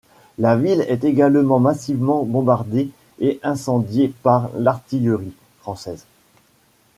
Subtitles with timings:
[0.39, 6.07] La ville est également massivement bombardée et incendiée par l'artillerie française.